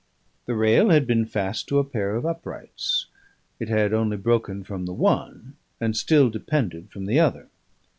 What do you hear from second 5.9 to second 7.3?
still depended from the